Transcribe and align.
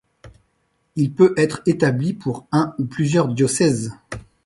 Il 0.95 1.13
peut 1.13 1.35
être 1.37 1.61
établi 1.67 2.13
pour 2.13 2.47
un 2.51 2.73
ou 2.79 2.85
plusieurs 2.85 3.27
diocèses. 3.27 3.93